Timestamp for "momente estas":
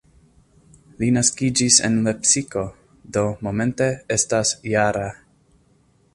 3.49-4.57